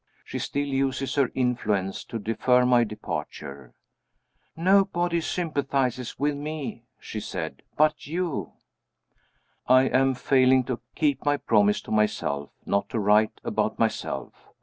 [0.25, 3.75] She still uses her influence to defer my departure.
[4.57, 8.53] "Nobody sympathizes with me," she said, "but you."
[9.67, 14.49] I am failing to keep my promise to myself, not to write about myself.